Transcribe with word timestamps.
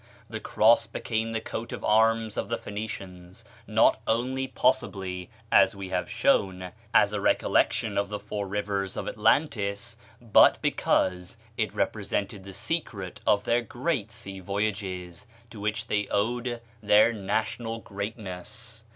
The 0.31 0.39
cross 0.39 0.87
became 0.87 1.31
the 1.31 1.39
coat 1.39 1.71
of 1.71 1.83
arms 1.83 2.35
of 2.35 2.49
the 2.49 2.57
Phoenicians 2.57 3.45
not 3.67 4.01
only, 4.07 4.47
possibly, 4.47 5.29
as 5.51 5.75
we 5.75 5.89
have 5.89 6.09
shown, 6.09 6.71
as 6.91 7.13
a 7.13 7.21
recollection 7.21 7.99
of 7.99 8.09
the 8.09 8.17
four 8.19 8.47
rivers 8.47 8.97
of 8.97 9.07
Atlantis, 9.07 9.97
but 10.19 10.59
because 10.59 11.37
it 11.55 11.71
represented 11.75 12.45
the 12.45 12.53
secret 12.55 13.21
of 13.27 13.43
their 13.43 13.61
great 13.61 14.11
sea 14.11 14.39
voyages, 14.39 15.27
to 15.51 15.59
which 15.59 15.85
they 15.85 16.07
owed 16.07 16.61
their 16.81 17.13
national 17.13 17.77
greatness. 17.77 18.83